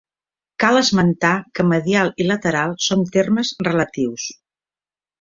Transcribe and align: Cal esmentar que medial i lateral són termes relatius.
Cal 0.63 0.79
esmentar 0.79 1.33
que 1.59 1.67
medial 1.73 2.11
i 2.25 2.29
lateral 2.31 2.75
són 2.89 3.07
termes 3.19 3.55
relatius. 3.71 4.29